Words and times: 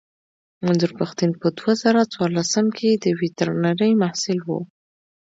منظور 0.65 0.91
پښتين 0.99 1.31
په 1.41 1.47
دوه 1.57 1.73
زره 1.83 2.01
څوارلسم 2.13 2.65
کې 2.77 2.89
د 3.03 3.05
ويترنرۍ 3.19 3.91
محصل 4.01 4.39
و. 4.43 4.49